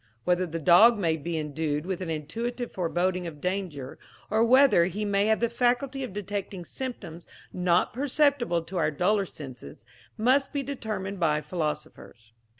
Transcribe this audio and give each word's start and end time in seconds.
Whether 0.23 0.47
the 0.47 0.57
dog 0.57 0.97
may 0.97 1.15
be 1.15 1.37
endued 1.37 1.85
with 1.85 2.01
an 2.01 2.09
intuitive 2.09 2.71
foreboding 2.71 3.27
of 3.27 3.39
danger, 3.39 3.99
or 4.31 4.43
whether 4.43 4.85
he 4.85 5.05
may 5.05 5.27
have 5.27 5.39
the 5.41 5.47
faculty 5.47 6.03
of 6.03 6.11
detecting 6.11 6.65
symptoms 6.65 7.27
not 7.53 7.93
perceptible 7.93 8.63
to 8.63 8.77
our 8.77 8.89
duller 8.89 9.27
senses, 9.27 9.85
must 10.17 10.51
be 10.53 10.63
determined 10.63 11.19
by 11.19 11.39
philosophers." 11.39 12.31